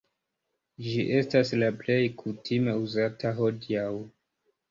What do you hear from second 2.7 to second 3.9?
uzata hodiaŭ.